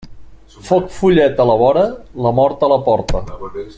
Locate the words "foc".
0.69-0.87